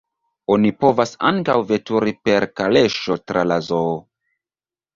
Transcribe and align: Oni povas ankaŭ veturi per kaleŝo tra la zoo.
Oni 0.53 0.71
povas 0.85 1.13
ankaŭ 1.31 1.57
veturi 1.73 2.15
per 2.29 2.49
kaleŝo 2.63 3.21
tra 3.29 3.47
la 3.53 3.61
zoo. 3.71 3.95